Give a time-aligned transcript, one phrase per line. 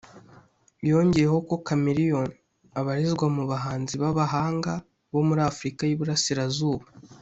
[0.89, 2.35] yongeyeho ko Chameleone
[2.79, 4.71] abarizwa mu bahanzi b’abahanga
[5.11, 6.85] bo muri Afurika y’iburasirazuba